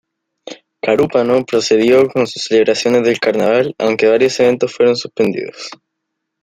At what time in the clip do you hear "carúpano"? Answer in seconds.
0.81-1.45